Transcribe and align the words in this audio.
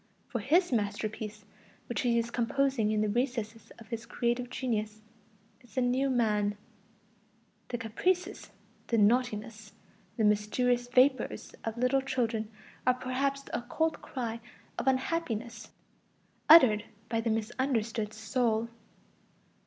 For 0.29 0.39
his 0.39 0.71
masterpiece, 0.71 1.45
which 1.85 2.01
he 2.01 2.17
is 2.17 2.31
composing 2.31 2.89
in 2.91 3.01
the 3.01 3.07
recesses 3.07 3.71
of 3.77 3.89
his 3.89 4.07
creative 4.07 4.49
genius, 4.49 5.03
is 5.61 5.75
the 5.75 5.81
new 5.81 6.09
man. 6.09 6.57
The 7.67 7.77
"caprices," 7.77 8.49
the 8.87 8.97
"naughtinesses," 8.97 9.73
the 10.17 10.23
"mysterious 10.23 10.87
vapors" 10.87 11.53
of 11.63 11.77
little 11.77 12.01
children 12.01 12.49
are 12.87 12.95
perhaps 12.95 13.43
the 13.43 13.55
occult 13.59 14.01
cry 14.01 14.39
of 14.75 14.87
unhappiness 14.87 15.69
uttered 16.49 16.85
by 17.07 17.21
the 17.21 17.29
misunderstood 17.29 18.11
soul. 18.11 18.69